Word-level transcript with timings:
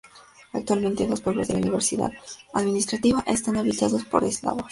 Actualmente 0.51 1.05
dos 1.05 1.21
pueblos 1.21 1.47
de 1.49 1.61
la 1.61 1.69
unidad 1.71 2.11
administrativa 2.55 3.23
están 3.27 3.57
habitados 3.57 4.03
por 4.05 4.23
eslavos. 4.23 4.59